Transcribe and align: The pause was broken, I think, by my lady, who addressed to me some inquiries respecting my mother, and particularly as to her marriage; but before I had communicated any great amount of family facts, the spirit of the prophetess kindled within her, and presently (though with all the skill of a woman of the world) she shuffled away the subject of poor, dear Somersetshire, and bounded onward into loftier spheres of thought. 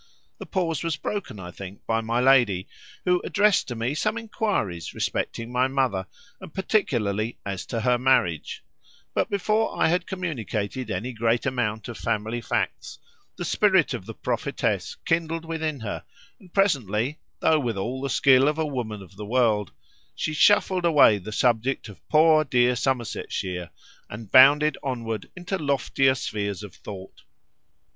The 0.39 0.47
pause 0.47 0.83
was 0.83 0.97
broken, 0.97 1.39
I 1.39 1.51
think, 1.51 1.85
by 1.85 2.01
my 2.01 2.19
lady, 2.19 2.67
who 3.05 3.21
addressed 3.21 3.67
to 3.67 3.75
me 3.75 3.93
some 3.93 4.17
inquiries 4.17 4.95
respecting 4.95 5.51
my 5.51 5.67
mother, 5.67 6.07
and 6.39 6.51
particularly 6.51 7.37
as 7.45 7.67
to 7.67 7.81
her 7.81 7.99
marriage; 7.99 8.63
but 9.13 9.29
before 9.29 9.79
I 9.79 9.89
had 9.89 10.07
communicated 10.07 10.89
any 10.89 11.13
great 11.13 11.45
amount 11.45 11.87
of 11.87 11.99
family 11.99 12.41
facts, 12.41 12.97
the 13.35 13.45
spirit 13.45 13.93
of 13.93 14.07
the 14.07 14.15
prophetess 14.15 14.95
kindled 15.05 15.45
within 15.45 15.81
her, 15.81 16.03
and 16.39 16.51
presently 16.51 17.19
(though 17.39 17.59
with 17.59 17.77
all 17.77 18.01
the 18.01 18.09
skill 18.09 18.47
of 18.47 18.57
a 18.57 18.65
woman 18.65 19.03
of 19.03 19.15
the 19.15 19.25
world) 19.27 19.71
she 20.15 20.33
shuffled 20.33 20.83
away 20.83 21.19
the 21.19 21.31
subject 21.31 21.89
of 21.89 22.09
poor, 22.09 22.43
dear 22.43 22.75
Somersetshire, 22.75 23.69
and 24.09 24.31
bounded 24.31 24.79
onward 24.81 25.29
into 25.35 25.59
loftier 25.59 26.15
spheres 26.15 26.63
of 26.63 26.73
thought. 26.73 27.21